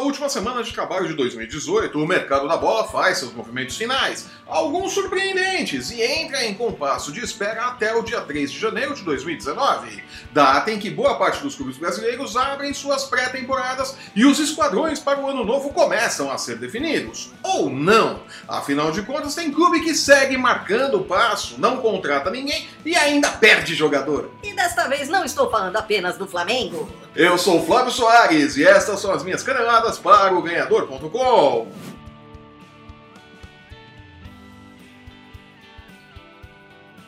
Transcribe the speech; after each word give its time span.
última 0.00 0.28
semana 0.28 0.62
de 0.62 0.72
trabalho 0.72 1.08
de 1.08 1.14
2018, 1.14 1.98
o 1.98 2.06
mercado 2.06 2.48
da 2.48 2.56
bola 2.56 2.86
faz 2.88 3.18
seus 3.18 3.32
movimentos 3.32 3.76
finais, 3.76 4.28
alguns 4.46 4.92
surpreendentes, 4.92 5.90
e 5.90 6.02
entra 6.02 6.44
em 6.44 6.54
compasso 6.54 7.12
de 7.12 7.20
espera 7.20 7.66
até 7.66 7.94
o 7.94 8.02
dia 8.02 8.20
3 8.20 8.50
de 8.50 8.58
janeiro 8.58 8.94
de 8.94 9.02
2019, 9.02 10.02
data 10.32 10.70
em 10.70 10.78
que 10.78 10.90
boa 10.90 11.16
parte 11.16 11.42
dos 11.42 11.54
clubes 11.54 11.76
brasileiros 11.76 12.36
abrem 12.36 12.74
suas 12.74 13.04
pré-temporadas 13.04 13.96
e 14.14 14.24
os 14.24 14.38
esquadrões 14.38 14.98
para 14.98 15.20
o 15.20 15.28
ano 15.28 15.44
novo 15.44 15.70
começam 15.70 16.30
a 16.30 16.38
ser 16.38 16.56
definidos. 16.56 17.30
Ou 17.42 17.70
não. 17.70 18.20
Afinal 18.48 18.90
de 18.90 19.02
contas, 19.02 19.34
tem 19.34 19.50
clube 19.50 19.80
que 19.80 19.94
segue 19.94 20.36
marcando 20.36 20.98
o 20.98 21.04
passo, 21.04 21.60
não 21.60 21.78
contrata 21.78 22.30
ninguém 22.30 22.68
e 22.84 22.96
ainda 22.96 23.28
perde 23.30 23.74
jogador. 23.74 24.30
E 24.42 24.54
desta 24.54 24.88
vez 24.88 25.08
não 25.08 25.24
estou 25.24 25.50
falando 25.50 25.76
apenas 25.76 26.16
do 26.16 26.26
Flamengo. 26.26 26.88
Eu 27.14 27.36
sou 27.36 27.64
Flávio 27.66 27.90
Soares 27.90 28.56
e 28.56 28.64
estas 28.64 29.00
são 29.00 29.12
as 29.12 29.24
minhas 29.24 29.42
caneladas 29.42 29.89
para 29.98 30.34
o 30.34 30.42
ganhador.com. 30.42 31.68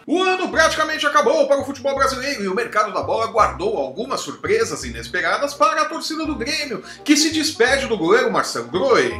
O 0.06 0.20
ano 0.20 0.48
praticamente 0.50 1.06
acabou 1.06 1.46
para 1.46 1.60
o 1.60 1.64
futebol 1.64 1.94
brasileiro 1.94 2.42
e 2.42 2.48
o 2.48 2.54
mercado 2.54 2.92
da 2.92 3.02
bola 3.02 3.28
guardou 3.28 3.78
algumas 3.78 4.20
surpresas 4.20 4.84
inesperadas 4.84 5.54
para 5.54 5.82
a 5.82 5.84
torcida 5.84 6.26
do 6.26 6.34
Grêmio, 6.34 6.82
que 7.04 7.16
se 7.16 7.30
despede 7.30 7.86
do 7.86 7.96
goleiro 7.96 8.30
Marcelo 8.30 8.68
Groi. 8.68 9.12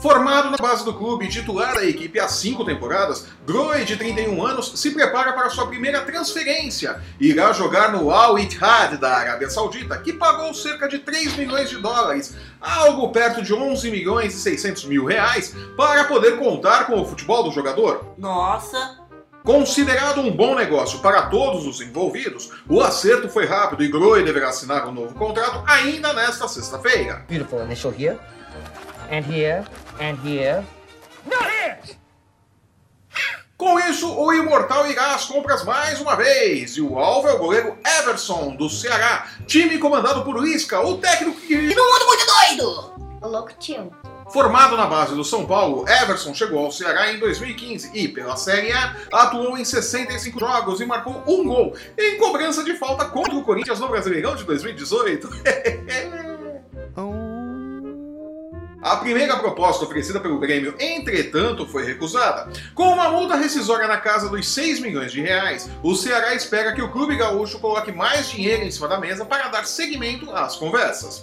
Formado 0.00 0.48
na 0.48 0.56
base 0.56 0.84
do 0.84 0.94
clube 0.94 1.24
e 1.24 1.28
titular 1.28 1.74
da 1.74 1.84
equipe 1.84 2.20
há 2.20 2.28
cinco 2.28 2.64
temporadas, 2.64 3.26
Groy, 3.44 3.84
de 3.84 3.96
31 3.96 4.46
anos, 4.46 4.72
se 4.76 4.92
prepara 4.92 5.32
para 5.32 5.50
sua 5.50 5.66
primeira 5.66 6.02
transferência. 6.02 7.02
Irá 7.18 7.52
jogar 7.52 7.90
no 7.90 8.12
Al 8.12 8.38
Ittihad 8.38 8.96
da 8.96 9.16
Arábia 9.16 9.50
Saudita, 9.50 9.98
que 9.98 10.12
pagou 10.12 10.54
cerca 10.54 10.88
de 10.88 11.00
3 11.00 11.36
milhões 11.36 11.68
de 11.68 11.78
dólares, 11.78 12.36
algo 12.60 13.10
perto 13.10 13.42
de 13.42 13.52
11 13.52 13.90
milhões 13.90 14.36
e 14.36 14.38
600 14.38 14.84
mil 14.84 15.04
reais, 15.04 15.56
para 15.76 16.04
poder 16.04 16.38
contar 16.38 16.86
com 16.86 17.00
o 17.00 17.04
futebol 17.04 17.42
do 17.42 17.50
jogador. 17.50 18.14
Nossa! 18.16 18.98
Considerado 19.42 20.20
um 20.20 20.30
bom 20.30 20.54
negócio 20.54 21.00
para 21.00 21.22
todos 21.22 21.66
os 21.66 21.80
envolvidos, 21.80 22.52
o 22.68 22.80
acerto 22.80 23.28
foi 23.28 23.46
rápido 23.46 23.82
e 23.82 23.88
Groy 23.88 24.22
deverá 24.22 24.50
assinar 24.50 24.86
um 24.86 24.92
novo 24.92 25.14
contrato 25.14 25.64
ainda 25.66 26.12
nesta 26.12 26.46
sexta-feira. 26.46 27.24
Beautiful 27.28 27.62
initial 27.62 27.94
here, 27.98 28.18
and 29.10 29.24
here, 29.30 29.64
and 30.00 30.16
here. 30.24 30.64
Com 33.58 33.76
isso, 33.80 34.08
o 34.16 34.32
Imortal 34.32 34.88
irá 34.88 35.16
às 35.16 35.24
compras 35.24 35.64
mais 35.64 36.00
uma 36.00 36.14
vez, 36.14 36.76
e 36.76 36.80
o 36.80 36.96
alvo 36.96 37.26
é 37.26 37.32
o 37.32 37.38
goleiro 37.38 37.76
Everson, 38.00 38.54
do 38.54 38.70
Ceará, 38.70 39.26
time 39.48 39.78
comandado 39.78 40.22
por 40.22 40.46
Isca, 40.46 40.80
o 40.80 40.98
técnico 40.98 41.40
que... 41.40 41.54
E 41.54 41.74
num 41.74 41.92
mundo 41.92 42.06
muito 42.06 42.24
doido! 42.24 42.92
O 43.20 43.26
louco 43.26 43.52
tio. 43.58 43.92
Formado 44.32 44.76
na 44.76 44.86
base 44.86 45.16
do 45.16 45.24
São 45.24 45.44
Paulo, 45.44 45.84
Everson 45.88 46.32
chegou 46.34 46.66
ao 46.66 46.70
Ceará 46.70 47.12
em 47.12 47.18
2015 47.18 47.90
e, 47.94 48.06
pela 48.06 48.36
Série 48.36 48.70
A, 48.70 48.94
atuou 49.10 49.58
em 49.58 49.64
65 49.64 50.38
jogos 50.38 50.80
e 50.80 50.86
marcou 50.86 51.24
um 51.26 51.42
gol 51.42 51.74
em 51.98 52.16
cobrança 52.16 52.62
de 52.62 52.76
falta 52.76 53.06
contra 53.06 53.34
o 53.34 53.42
Corinthians 53.42 53.80
no 53.80 53.88
Brasileirão 53.88 54.36
de 54.36 54.44
2018. 54.44 55.28
A 58.88 58.96
primeira 58.96 59.36
proposta 59.36 59.84
oferecida 59.84 60.18
pelo 60.18 60.38
Grêmio, 60.38 60.74
entretanto, 60.80 61.66
foi 61.66 61.84
recusada. 61.84 62.50
Com 62.74 62.84
uma 62.84 63.10
multa 63.10 63.36
rescisória 63.36 63.86
na 63.86 63.98
casa 63.98 64.30
dos 64.30 64.48
6 64.48 64.80
milhões 64.80 65.12
de 65.12 65.20
reais, 65.20 65.68
o 65.82 65.94
Ceará 65.94 66.34
espera 66.34 66.72
que 66.72 66.80
o 66.80 66.90
clube 66.90 67.14
gaúcho 67.14 67.58
coloque 67.58 67.92
mais 67.92 68.30
dinheiro 68.30 68.64
em 68.64 68.70
cima 68.70 68.88
da 68.88 68.98
mesa 68.98 69.26
para 69.26 69.48
dar 69.48 69.66
seguimento 69.66 70.34
às 70.34 70.56
conversas. 70.56 71.22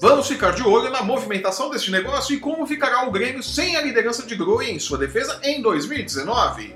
Vamos 0.00 0.26
ficar 0.26 0.50
de 0.50 0.64
olho 0.64 0.90
na 0.90 1.02
movimentação 1.02 1.70
deste 1.70 1.92
negócio 1.92 2.34
e 2.34 2.40
como 2.40 2.66
ficará 2.66 3.06
o 3.06 3.12
Grêmio 3.12 3.44
sem 3.44 3.76
a 3.76 3.82
liderança 3.82 4.26
de 4.26 4.34
Groi 4.34 4.72
em 4.72 4.80
sua 4.80 4.98
defesa 4.98 5.38
em 5.44 5.62
2019. 5.62 6.74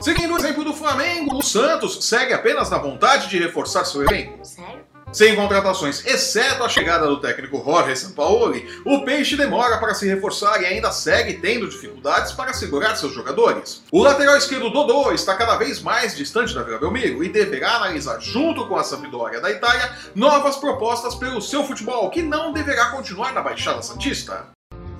Seguindo 0.00 0.32
o 0.32 0.38
exemplo 0.38 0.62
do 0.62 0.72
Flamengo, 0.72 1.36
o 1.36 1.42
Santos 1.42 2.04
segue 2.04 2.32
apenas 2.32 2.70
na 2.70 2.78
vontade 2.78 3.28
de 3.28 3.38
reforçar 3.38 3.84
seu 3.84 4.04
elenco. 4.04 4.44
Sério? 4.44 4.86
Sem 5.10 5.34
contratações, 5.34 6.04
exceto 6.06 6.62
a 6.62 6.68
chegada 6.68 7.06
do 7.06 7.18
técnico 7.18 7.62
Jorge 7.64 7.96
Sampaoli, 7.96 8.68
o 8.84 9.04
Peixe 9.04 9.36
demora 9.36 9.78
para 9.78 9.94
se 9.94 10.06
reforçar 10.06 10.60
e 10.62 10.66
ainda 10.66 10.92
segue 10.92 11.34
tendo 11.34 11.66
dificuldades 11.66 12.32
para 12.32 12.52
segurar 12.52 12.94
seus 12.94 13.14
jogadores. 13.14 13.82
O 13.90 14.02
lateral 14.02 14.36
esquerdo 14.36 14.70
Dodô 14.70 15.10
está 15.12 15.34
cada 15.34 15.56
vez 15.56 15.80
mais 15.80 16.14
distante 16.14 16.54
da 16.54 16.62
Vila 16.62 16.78
Belmiro 16.78 17.24
e 17.24 17.30
deverá 17.30 17.76
analisar, 17.76 18.20
junto 18.20 18.68
com 18.68 18.76
a 18.76 18.84
Sampdoria 18.84 19.40
da 19.40 19.50
Itália, 19.50 19.90
novas 20.14 20.56
propostas 20.56 21.14
pelo 21.14 21.40
seu 21.40 21.64
futebol, 21.64 22.10
que 22.10 22.22
não 22.22 22.52
deverá 22.52 22.90
continuar 22.90 23.32
na 23.32 23.40
Baixada 23.40 23.82
Santista. 23.82 24.46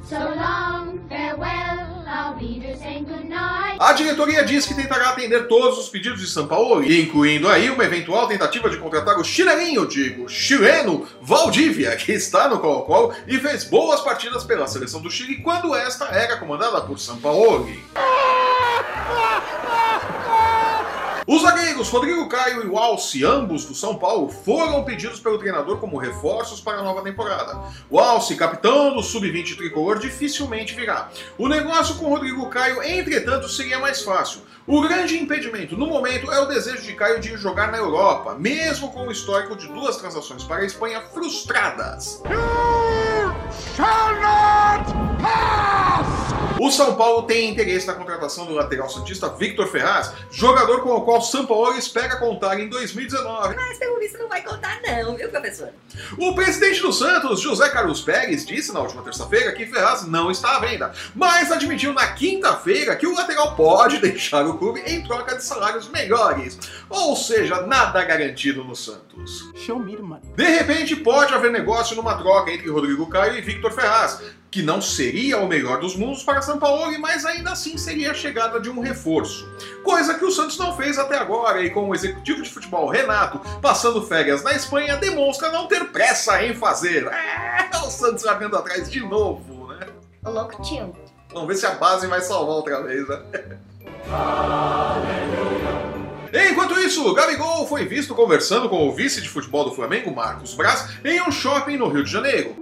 So 0.09 0.17
long, 0.17 1.07
farewell, 1.07 1.89
A 3.79 3.93
diretoria 3.93 4.45
diz 4.45 4.67
que 4.67 4.75
tentará 4.75 5.11
atender 5.11 5.47
todos 5.47 5.79
os 5.79 5.89
pedidos 5.89 6.21
de 6.21 6.27
São 6.27 6.49
Paulo, 6.49 6.83
incluindo 6.83 7.49
aí 7.49 7.71
uma 7.71 7.85
eventual 7.85 8.27
tentativa 8.27 8.69
de 8.69 8.77
contratar 8.77 9.17
o 9.17 9.25
chileninho, 9.25 9.87
digo, 9.87 10.29
chileno 10.29 11.07
Valdívia, 11.23 11.95
que 11.95 12.11
está 12.11 12.49
no 12.49 12.59
Colo-Colo 12.59 13.15
e 13.29 13.39
fez 13.39 13.63
boas 13.63 14.01
partidas 14.01 14.43
pela 14.43 14.67
seleção 14.67 15.01
do 15.01 15.09
Chile 15.09 15.37
quando 15.37 15.77
esta 15.77 16.07
era 16.07 16.37
comandada 16.39 16.81
por 16.81 16.99
São 16.99 17.19
Paulo. 17.19 17.71
Os 21.29 21.43
zagueiros 21.43 21.91
Rodrigo 21.91 22.27
Caio 22.27 22.65
e 22.65 22.71
Walsi, 22.71 23.23
ambos 23.23 23.67
do 23.67 23.75
São 23.75 23.99
Paulo, 23.99 24.31
foram 24.31 24.83
pedidos 24.83 25.21
pelo 25.21 25.37
treinador 25.37 25.77
como 25.77 25.99
reforços 25.99 26.59
para 26.59 26.79
a 26.79 26.83
nova 26.83 27.03
temporada. 27.03 27.61
Walsi, 27.93 28.35
capitão 28.35 28.95
do 28.95 29.03
sub-20 29.03 29.55
tricolor, 29.55 29.99
dificilmente 29.99 30.75
virá. 30.75 31.11
O 31.37 31.47
negócio 31.47 31.97
com 31.97 32.09
Rodrigo 32.09 32.49
Caio, 32.49 32.83
entretanto, 32.83 33.47
seria 33.47 33.79
mais 33.79 34.01
fácil. 34.01 34.41
O 34.67 34.81
grande 34.81 35.19
impedimento 35.19 35.77
no 35.77 35.87
momento 35.87 36.33
é 36.33 36.41
o 36.41 36.47
desejo 36.47 36.81
de 36.81 36.95
Caio 36.95 37.21
de 37.21 37.35
ir 37.35 37.37
jogar 37.37 37.71
na 37.71 37.77
Europa, 37.77 38.35
mesmo 38.35 38.91
com 38.91 39.07
o 39.07 39.13
histórico 39.13 39.55
de 39.55 39.69
duas 39.69 39.99
transações 39.99 40.45
para 40.45 40.63
a 40.63 40.65
Espanha 40.65 41.03
frustradas. 41.13 42.23
O 46.61 46.71
São 46.73 46.97
Paulo 46.97 47.23
tem 47.23 47.51
interesse 47.51 47.87
na 47.87 47.95
contratação 47.95 48.45
do 48.47 48.55
lateral 48.55 48.89
santista 48.89 49.29
Victor 49.29 49.69
Ferraz, 49.69 50.13
jogador 50.31 50.81
com 50.81 50.91
o 50.91 51.03
qual 51.03 51.23
São 51.23 51.47
Paulo 51.47 51.77
espera 51.79 52.17
contar 52.17 52.59
em 52.59 52.69
2019. 52.69 53.55
Mas 53.55 53.79
pelo 53.79 53.99
visto 53.99 54.19
não 54.19 54.29
vai 54.29 54.43
contar 54.43 54.81
não, 54.83 55.17
viu, 55.17 55.29
professor? 55.29 55.69
O 56.17 56.35
presidente 56.35 56.81
do 56.81 56.93
Santos, 56.93 57.41
José 57.41 57.69
Carlos 57.69 58.01
Pérez, 58.01 58.45
disse 58.45 58.73
na 58.73 58.81
última 58.81 59.03
terça-feira 59.03 59.53
que 59.53 59.67
Ferraz 59.67 60.07
não 60.07 60.31
está 60.31 60.57
à 60.57 60.61
venda, 60.61 60.93
mas 61.15 61.53
admitiu 61.53 61.93
na 61.93 62.09
quinta-feira 62.09 62.97
que 62.97 63.07
o 63.07 63.15
lateral 63.15 63.55
pode 63.55 63.99
deixar 64.03 64.47
o 64.47 64.59
clube 64.59 64.81
em 64.81 65.03
troca 65.03 65.37
de 65.37 65.45
salários 65.45 65.89
melhores. 65.89 66.59
Ou 66.89 67.15
seja, 67.15 67.63
nada 67.63 68.05
garantido 68.05 68.65
no 68.65 68.75
Santos. 68.75 69.51
Show 69.55 69.79
me. 69.79 69.99
De 70.37 70.45
repente, 70.45 70.97
pode 70.97 71.35
haver 71.35 71.51
negócio 71.51 71.97
numa 71.97 72.17
troca 72.17 72.51
entre 72.51 72.71
Rodrigo 72.71 73.07
Caio 73.09 73.37
e 73.37 73.41
Victor 73.41 73.73
Ferraz, 73.73 74.21
que 74.51 74.63
não 74.63 74.81
seria 74.81 75.39
o 75.39 75.47
melhor 75.47 75.81
dos 75.81 75.95
mundos 75.95 76.23
para 76.23 76.41
São 76.41 76.59
Paulo, 76.59 76.99
mas 76.99 77.25
ainda 77.25 77.53
assim 77.53 77.77
seria 77.77 78.13
a 78.13 78.15
chegada 78.15 78.59
de 78.59 78.71
um 78.71 78.81
reforço. 78.81 79.49
Coisa 79.83 80.15
que 80.15 80.25
o 80.25 80.31
Santos 80.31 80.57
não 80.57 80.77
fez 80.77 80.99
até 80.99 81.19
agora, 81.19 81.63
e 81.63 81.71
com 81.71 81.89
o 81.89 81.95
executivo 81.95 82.43
de 82.43 82.51
futebol 82.51 82.89
Renato 82.89 83.41
passando 83.61 84.03
férias 84.07 84.43
na 84.43 84.53
Espanha, 84.55 84.97
demonstra 84.97 85.53
não 85.53 85.67
ter 85.67 85.85
pressa 85.93 86.43
em 86.45 86.55
fazer. 86.55 87.07
É, 87.07 87.69
o 87.77 87.91
Santos 87.91 88.23
já 88.23 88.35
vendo 88.35 88.57
atrás 88.57 88.91
de 88.91 89.01
novo, 89.01 89.69
né? 89.69 89.87
O 90.25 90.31
louco 90.31 90.63
tio. 90.63 90.95
Vamos 91.33 91.49
ver 91.49 91.57
se 91.57 91.67
a 91.67 91.75
base 91.75 92.07
vai 92.07 92.23
salvar 92.23 92.57
outra 92.57 92.83
vez, 92.83 93.07
né? 93.07 93.23
Enquanto 96.51 96.79
isso, 96.81 97.15
Gabigol 97.15 97.67
foi 97.67 97.85
visto 97.85 98.15
conversando 98.15 98.69
com 98.69 98.89
o 98.89 98.93
vice 98.93 99.21
de 99.21 99.29
futebol 99.29 99.65
do 99.65 99.75
Flamengo, 99.75 100.15
Marcos 100.15 100.55
Braz, 100.55 100.89
em 101.05 101.21
um 101.23 101.31
shopping 101.31 101.77
no 101.77 101.89
Rio 101.89 102.05
de 102.05 102.11
Janeiro. 102.11 102.57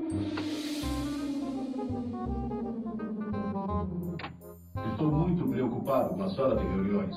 Sala 6.36 6.54
de 6.54 6.62
reuniões. 6.62 7.16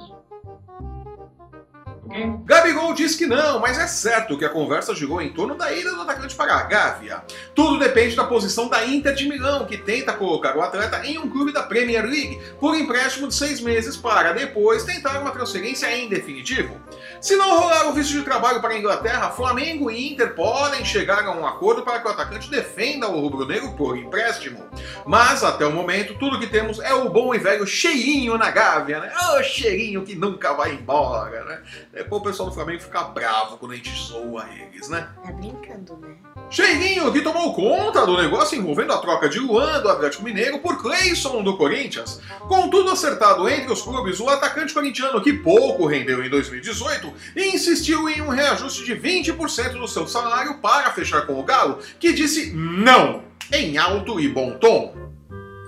Gabigol 2.44 2.94
diz 2.94 3.16
que 3.16 3.28
não, 3.28 3.60
mas 3.60 3.78
é 3.78 3.86
certo 3.86 4.36
que 4.36 4.44
a 4.44 4.50
conversa 4.50 4.96
girou 4.96 5.22
em 5.22 5.32
torno 5.32 5.56
da 5.56 5.72
ida 5.72 5.92
do 5.94 6.02
atacante 6.02 6.36
para 6.36 6.56
a 6.56 6.64
Gávea. 6.64 7.24
Tudo 7.54 7.78
depende 7.78 8.16
da 8.16 8.24
posição 8.24 8.68
da 8.68 8.84
Inter 8.84 9.14
de 9.14 9.30
Milão, 9.30 9.66
que 9.66 9.78
tenta 9.78 10.14
colocar 10.14 10.58
o 10.58 10.62
atleta 10.62 11.06
em 11.06 11.20
um 11.20 11.30
clube 11.30 11.52
da 11.54 11.62
Premier 11.62 12.04
League 12.04 12.40
por 12.60 12.76
empréstimo 12.76 13.28
de 13.28 13.36
seis 13.36 13.62
meses 13.62 13.96
para 13.96 14.34
depois 14.34 14.84
tentar 14.84 15.20
uma 15.20 15.32
transferência 15.32 15.96
em 15.96 16.10
definitivo. 16.10 16.82
Se 17.22 17.36
não 17.36 17.60
rolar 17.60 17.88
o 17.90 17.94
visto 17.94 18.14
de 18.14 18.24
trabalho 18.24 18.62
para 18.62 18.74
a 18.74 18.78
Inglaterra, 18.78 19.30
Flamengo 19.32 19.92
e 19.92 20.14
Inter 20.14 20.34
podem 20.34 20.86
chegar 20.86 21.26
a 21.26 21.32
um 21.32 21.46
acordo 21.46 21.82
para 21.82 22.00
que 22.00 22.08
o 22.08 22.12
atacante 22.12 22.50
defenda 22.50 23.10
o 23.10 23.20
rubro-negro 23.20 23.74
por 23.74 23.98
empréstimo. 23.98 24.66
Mas 25.06 25.44
até 25.44 25.66
o 25.66 25.72
momento, 25.72 26.18
tudo 26.18 26.40
que 26.40 26.48
temos 26.48 26.80
é 26.80 26.94
o 26.94 27.10
bom 27.10 27.36
e 27.36 27.38
velho 27.38 27.68
cheirinho 27.68 28.38
na 28.38 28.50
gávea, 28.52 29.00
né? 29.02 29.14
O 29.38 29.44
cheirinho 29.44 30.04
que 30.04 30.16
nunca 30.16 30.54
vai 30.54 30.74
embora, 30.74 31.44
né? 31.44 31.62
Depois 31.94 32.22
o 32.22 32.26
pessoal 32.26 32.50
do 32.50 32.56
Flamengo 32.56 32.82
fica 32.82 33.04
bravo 33.04 33.58
quando 33.58 33.74
a 33.74 33.76
gente 33.76 33.92
zoa 33.94 34.46
eles, 34.54 34.88
né? 34.88 35.10
Tá 35.24 35.32
brincando, 35.32 35.98
né? 35.98 36.16
Cheirinho 36.50 37.12
que 37.12 37.22
tomou 37.22 37.54
conta 37.54 38.06
do 38.06 38.18
negócio 38.18 38.58
envolvendo 38.58 38.94
a 38.94 38.98
troca 38.98 39.30
de 39.30 39.40
Luan 39.40 39.82
do 39.82 39.90
Atlético 39.90 40.24
Mineiro 40.24 40.60
por 40.60 40.82
Cleison 40.82 41.44
do 41.44 41.58
Corinthians. 41.58 42.22
Com 42.48 42.70
tudo 42.70 42.92
acertado 42.92 43.48
entre 43.48 43.72
os 43.72 43.82
clubes, 43.82 44.20
o 44.20 44.30
atacante 44.30 44.74
corintiano 44.74 45.22
que 45.22 45.34
pouco 45.34 45.86
rendeu 45.86 46.24
em 46.24 46.30
2018 46.30 46.99
insistiu 47.36 48.10
em 48.10 48.22
um 48.22 48.30
reajuste 48.30 48.84
de 48.86 48.96
20% 48.96 49.74
do 49.74 49.88
seu 49.88 50.08
salário 50.08 50.60
para 50.60 50.92
fechar 50.92 51.26
com 51.26 51.40
o 51.40 51.44
Galo, 51.44 51.80
que 52.00 52.14
disse 52.14 52.52
não 52.52 53.24
em 53.52 53.78
alto 53.78 54.20
e 54.20 54.28
bom 54.28 54.58
tom. 54.58 54.96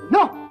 Não! 0.09 0.41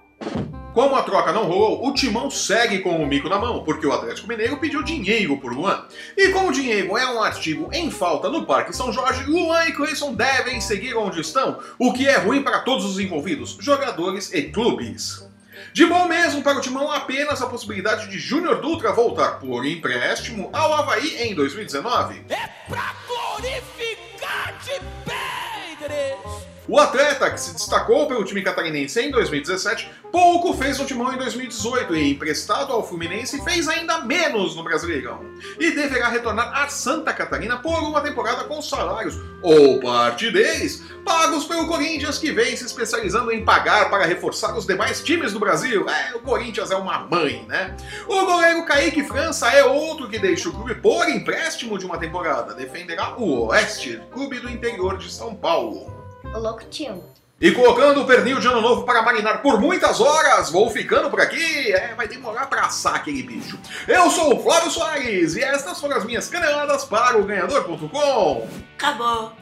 Como 0.72 0.94
a 0.94 1.02
troca 1.02 1.32
não 1.32 1.46
rolou, 1.46 1.84
o 1.84 1.92
Timão 1.92 2.30
segue 2.30 2.78
com 2.78 3.02
o 3.02 3.06
mico 3.06 3.28
na 3.28 3.38
mão, 3.38 3.64
porque 3.64 3.84
o 3.84 3.92
Atlético 3.92 4.28
Mineiro 4.28 4.56
pediu 4.58 4.84
dinheiro 4.84 5.36
por 5.36 5.52
Luan. 5.52 5.84
E 6.16 6.28
como 6.28 6.48
o 6.48 6.52
dinheiro 6.52 6.96
é 6.96 7.12
um 7.12 7.20
artigo 7.20 7.68
em 7.72 7.90
falta 7.90 8.28
no 8.28 8.46
Parque 8.46 8.74
São 8.74 8.92
Jorge, 8.92 9.28
Luan 9.28 9.66
e 9.66 9.72
Cleison 9.72 10.14
devem 10.14 10.60
seguir 10.60 10.94
onde 10.94 11.20
estão, 11.20 11.58
o 11.76 11.92
que 11.92 12.06
é 12.06 12.18
ruim 12.18 12.42
para 12.42 12.60
todos 12.60 12.84
os 12.84 13.00
envolvidos, 13.00 13.58
jogadores 13.60 14.32
e 14.32 14.42
clubes. 14.42 15.28
De 15.72 15.86
bom 15.86 16.08
mesmo 16.08 16.42
para 16.42 16.58
o 16.58 16.60
Timão 16.60 16.90
apenas 16.90 17.40
a 17.40 17.46
possibilidade 17.46 18.08
de 18.08 18.18
Júnior 18.18 18.60
Dutra 18.60 18.92
voltar 18.92 19.38
por 19.38 19.64
empréstimo 19.64 20.50
ao 20.52 20.74
Havaí 20.74 21.22
em 21.22 21.34
2019. 21.34 22.24
É 22.28 22.48
pra 22.68 22.94
O 26.70 26.78
atleta, 26.78 27.28
que 27.28 27.40
se 27.40 27.52
destacou 27.52 28.06
pelo 28.06 28.22
time 28.22 28.42
catarinense 28.42 29.00
em 29.00 29.10
2017, 29.10 29.90
pouco 30.12 30.54
fez 30.54 30.78
no 30.78 30.86
timão 30.86 31.12
em 31.12 31.18
2018 31.18 31.96
e, 31.96 32.12
emprestado 32.12 32.72
ao 32.72 32.86
Fluminense, 32.86 33.42
fez 33.42 33.66
ainda 33.66 34.02
menos 34.02 34.54
no 34.54 34.62
Brasileirão. 34.62 35.18
E 35.58 35.72
deverá 35.72 36.06
retornar 36.06 36.56
a 36.56 36.68
Santa 36.68 37.12
Catarina 37.12 37.56
por 37.56 37.76
uma 37.82 38.00
temporada 38.00 38.44
com 38.44 38.62
salários, 38.62 39.18
ou 39.42 39.80
parte 39.80 40.30
deles, 40.30 40.84
pagos 41.04 41.44
pelo 41.44 41.66
Corinthians, 41.66 42.18
que 42.18 42.30
vem 42.30 42.54
se 42.54 42.66
especializando 42.66 43.32
em 43.32 43.44
pagar 43.44 43.90
para 43.90 44.06
reforçar 44.06 44.56
os 44.56 44.64
demais 44.64 45.02
times 45.02 45.32
do 45.32 45.40
Brasil. 45.40 45.88
É, 45.88 46.14
o 46.14 46.20
Corinthians 46.20 46.70
é 46.70 46.76
uma 46.76 47.00
mãe, 47.00 47.44
né? 47.48 47.76
O 48.06 48.26
goleiro 48.26 48.64
Kaique 48.64 49.02
França 49.02 49.50
é 49.50 49.64
outro 49.64 50.08
que 50.08 50.20
deixa 50.20 50.48
o 50.48 50.52
clube 50.52 50.76
por 50.76 51.08
empréstimo 51.08 51.76
de 51.76 51.84
uma 51.84 51.98
temporada. 51.98 52.54
Defenderá 52.54 53.16
o 53.18 53.48
Oeste, 53.48 54.00
clube 54.12 54.38
do 54.38 54.48
interior 54.48 54.96
de 54.98 55.10
São 55.10 55.34
Paulo. 55.34 55.99
O 56.34 56.38
louco 56.38 56.64
tio. 56.70 57.02
E 57.40 57.50
colocando 57.52 58.02
o 58.02 58.06
pernil 58.06 58.38
de 58.38 58.46
ano 58.46 58.60
novo 58.60 58.84
para 58.84 59.02
marinar 59.02 59.42
por 59.42 59.60
muitas 59.60 60.00
horas, 60.00 60.50
vou 60.50 60.70
ficando 60.70 61.10
por 61.10 61.20
aqui. 61.20 61.72
É, 61.72 61.94
vai 61.94 62.06
demorar 62.06 62.46
para 62.46 62.66
assar 62.66 62.96
aquele 62.96 63.22
bicho. 63.22 63.58
Eu 63.88 64.10
sou 64.10 64.36
o 64.36 64.42
Flávio 64.42 64.70
Soares 64.70 65.34
e 65.34 65.42
estas 65.42 65.80
foram 65.80 65.96
as 65.96 66.04
minhas 66.04 66.28
caneladas 66.28 66.84
para 66.84 67.18
o 67.18 67.24
Ganhador.com. 67.24 68.48
Acabou. 68.76 69.32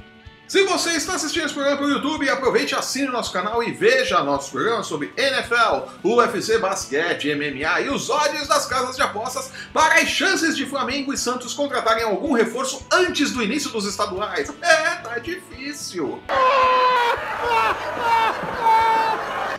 Se 0.48 0.64
você 0.64 0.92
está 0.92 1.16
assistindo 1.16 1.44
esse 1.44 1.52
programa 1.52 1.76
pelo 1.76 1.90
YouTube, 1.90 2.26
aproveite, 2.30 2.74
assine 2.74 3.06
o 3.08 3.12
nosso 3.12 3.30
canal 3.30 3.62
e 3.62 3.70
veja 3.70 4.24
nossos 4.24 4.50
programas 4.50 4.86
sobre 4.86 5.12
NFL, 5.14 5.90
UFC, 6.02 6.56
basquete, 6.56 7.34
MMA 7.34 7.82
e 7.82 7.90
os 7.90 8.08
odds 8.08 8.48
das 8.48 8.64
casas 8.64 8.96
de 8.96 9.02
apostas 9.02 9.50
para 9.74 9.96
as 9.96 10.08
chances 10.08 10.56
de 10.56 10.64
Flamengo 10.64 11.12
e 11.12 11.18
Santos 11.18 11.52
contratarem 11.52 12.02
algum 12.02 12.32
reforço 12.32 12.82
antes 12.90 13.30
do 13.30 13.42
início 13.42 13.70
dos 13.70 13.84
estaduais. 13.84 14.50
É, 14.62 14.87
tá 15.02 15.18
difícil. 15.18 16.20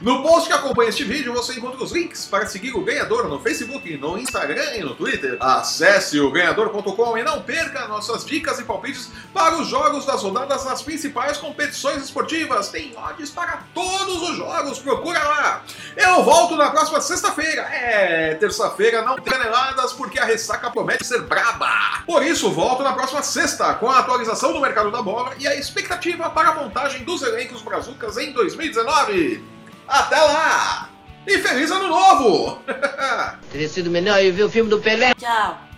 No 0.01 0.23
post 0.23 0.47
que 0.47 0.53
acompanha 0.53 0.89
este 0.89 1.03
vídeo 1.03 1.33
você 1.33 1.55
encontra 1.55 1.83
os 1.83 1.91
links 1.91 2.25
para 2.25 2.45
seguir 2.45 2.71
o 2.71 2.81
ganhador 2.81 3.27
no 3.27 3.37
Facebook, 3.41 3.97
no 3.97 4.17
Instagram 4.17 4.75
e 4.77 4.79
no 4.81 4.95
Twitter. 4.95 5.35
Acesse 5.41 6.17
o 6.21 6.31
ganhador.com 6.31 7.17
e 7.17 7.23
não 7.23 7.41
perca 7.41 7.85
nossas 7.85 8.23
dicas 8.25 8.59
e 8.59 8.63
palpites 8.63 9.09
para 9.33 9.57
os 9.57 9.67
jogos 9.67 10.05
das 10.05 10.23
rodadas 10.23 10.63
nas 10.63 10.81
principais 10.81 11.37
competições 11.37 12.01
esportivas. 12.01 12.69
Tem 12.69 12.95
odds 12.95 13.29
para 13.29 13.63
todos 13.73 14.29
os 14.29 14.37
jogos, 14.37 14.79
procura 14.79 15.21
lá. 15.21 15.63
Eu 15.97 16.23
volto 16.23 16.55
na 16.55 16.69
próxima 16.69 17.01
sexta-feira. 17.01 17.63
É, 17.63 18.35
terça-feira 18.35 19.01
não 19.01 19.15
tem 19.15 19.33
caneladas 19.33 19.91
porque 19.91 20.17
a 20.17 20.23
ressaca 20.23 20.71
promete 20.71 21.05
ser 21.05 21.23
braba. 21.23 22.03
Por 22.05 22.23
isso, 22.23 22.49
volto 22.49 22.83
na 22.83 22.93
próxima 22.93 23.21
sexta 23.21 23.73
com 23.73 23.91
a 23.91 23.99
atualização 23.99 24.53
do 24.53 24.61
mercado 24.61 24.91
da 24.91 25.01
bola 25.01 25.33
e 25.37 25.45
a 25.45 25.55
expectativa 25.55 26.29
para 26.29 26.49
a 26.49 26.55
montagem 26.55 27.03
dos 27.03 27.21
elencos 27.21 27.61
brazucas 27.61 28.15
em 28.17 28.31
2019. 28.31 29.58
Até 29.89 30.21
lá! 30.21 30.87
E 31.25 31.39
feliz 31.39 31.71
ano 31.71 31.87
novo! 31.87 32.61
Teria 33.51 33.67
sido 33.67 33.89
melhor 33.89 34.23
eu 34.23 34.31
ver 34.31 34.43
o 34.43 34.49
filme 34.49 34.69
do 34.69 34.79
Pelé. 34.79 35.15
Tchau. 35.15 35.68